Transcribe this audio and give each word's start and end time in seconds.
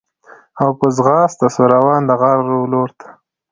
او 0.61 0.69
په 0.79 0.87
ځغاسته 0.95 1.47
سو 1.55 1.61
روان 1.73 2.01
د 2.05 2.11
غار 2.21 2.37
و 2.45 2.69
لورته 2.71 3.07